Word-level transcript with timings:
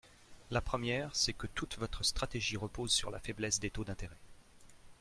La 0.49 0.61
première, 0.61 1.15
c’est 1.15 1.33
que 1.33 1.45
toute 1.45 1.77
votre 1.77 2.03
stratégie 2.03 2.57
repose 2.57 2.91
sur 2.91 3.11
la 3.11 3.19
faiblesse 3.19 3.59
des 3.59 3.69
taux 3.69 3.83
d’intérêt. 3.83 4.17